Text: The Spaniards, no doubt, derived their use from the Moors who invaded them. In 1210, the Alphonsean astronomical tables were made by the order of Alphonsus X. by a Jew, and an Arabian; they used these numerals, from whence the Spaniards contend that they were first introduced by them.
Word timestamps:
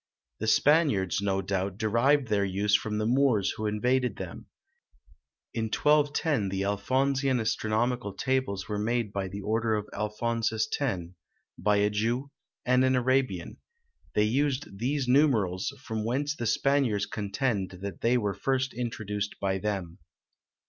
The 0.39 0.47
Spaniards, 0.47 1.21
no 1.21 1.43
doubt, 1.43 1.77
derived 1.77 2.29
their 2.29 2.43
use 2.43 2.73
from 2.75 2.97
the 2.97 3.05
Moors 3.05 3.51
who 3.51 3.67
invaded 3.67 4.15
them. 4.15 4.47
In 5.53 5.65
1210, 5.65 6.49
the 6.49 6.63
Alphonsean 6.63 7.39
astronomical 7.39 8.11
tables 8.11 8.67
were 8.67 8.79
made 8.79 9.13
by 9.13 9.27
the 9.27 9.41
order 9.41 9.75
of 9.75 9.87
Alphonsus 9.93 10.67
X. 10.79 11.03
by 11.59 11.75
a 11.77 11.91
Jew, 11.91 12.31
and 12.65 12.83
an 12.83 12.95
Arabian; 12.95 13.57
they 14.15 14.23
used 14.23 14.79
these 14.79 15.07
numerals, 15.07 15.71
from 15.83 16.03
whence 16.03 16.35
the 16.35 16.47
Spaniards 16.47 17.05
contend 17.05 17.77
that 17.83 18.01
they 18.01 18.17
were 18.17 18.33
first 18.33 18.73
introduced 18.73 19.35
by 19.39 19.59
them. 19.59 19.99